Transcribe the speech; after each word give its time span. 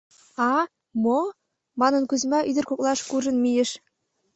—А-а, 0.47 0.61
мо?— 1.03 1.19
манын, 1.79 2.03
Кузьма 2.09 2.39
ӱдыр 2.49 2.65
коклаш 2.67 2.99
куржын 3.09 3.37
мийыш... 3.43 3.69